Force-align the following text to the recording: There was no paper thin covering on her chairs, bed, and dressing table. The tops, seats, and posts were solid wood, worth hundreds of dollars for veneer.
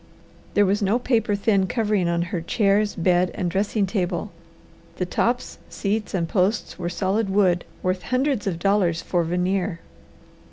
There 0.55 0.65
was 0.65 0.81
no 0.81 0.97
paper 0.97 1.35
thin 1.35 1.67
covering 1.67 2.09
on 2.09 2.23
her 2.33 2.41
chairs, 2.41 2.95
bed, 2.95 3.29
and 3.35 3.51
dressing 3.51 3.85
table. 3.85 4.31
The 4.95 5.05
tops, 5.05 5.59
seats, 5.69 6.15
and 6.15 6.27
posts 6.27 6.79
were 6.79 6.89
solid 6.89 7.29
wood, 7.29 7.65
worth 7.83 8.01
hundreds 8.01 8.47
of 8.47 8.57
dollars 8.57 9.03
for 9.03 9.23
veneer. 9.23 9.79